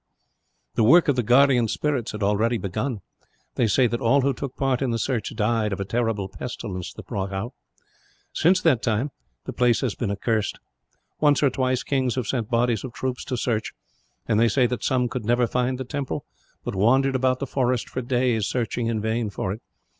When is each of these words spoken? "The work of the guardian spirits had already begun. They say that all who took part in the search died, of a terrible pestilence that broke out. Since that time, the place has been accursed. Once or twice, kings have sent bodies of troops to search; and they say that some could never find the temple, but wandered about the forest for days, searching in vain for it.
"The 0.73 0.83
work 0.83 1.07
of 1.09 1.15
the 1.15 1.21
guardian 1.21 1.67
spirits 1.67 2.11
had 2.11 2.23
already 2.23 2.57
begun. 2.57 3.01
They 3.53 3.67
say 3.67 3.85
that 3.85 4.01
all 4.01 4.21
who 4.21 4.33
took 4.33 4.55
part 4.55 4.81
in 4.81 4.89
the 4.89 4.97
search 4.97 5.31
died, 5.35 5.71
of 5.71 5.79
a 5.79 5.85
terrible 5.85 6.27
pestilence 6.27 6.91
that 6.93 7.05
broke 7.05 7.31
out. 7.31 7.53
Since 8.33 8.61
that 8.61 8.81
time, 8.81 9.11
the 9.45 9.53
place 9.53 9.81
has 9.81 9.93
been 9.93 10.09
accursed. 10.09 10.59
Once 11.19 11.43
or 11.43 11.51
twice, 11.51 11.83
kings 11.83 12.15
have 12.15 12.25
sent 12.25 12.49
bodies 12.49 12.83
of 12.83 12.93
troops 12.93 13.23
to 13.25 13.37
search; 13.37 13.73
and 14.27 14.39
they 14.39 14.47
say 14.49 14.65
that 14.65 14.83
some 14.83 15.07
could 15.07 15.23
never 15.23 15.45
find 15.45 15.77
the 15.77 15.83
temple, 15.85 16.25
but 16.63 16.73
wandered 16.73 17.13
about 17.15 17.37
the 17.37 17.45
forest 17.45 17.87
for 17.87 18.01
days, 18.01 18.47
searching 18.47 18.87
in 18.87 19.01
vain 19.01 19.29
for 19.29 19.53
it. 19.53 19.61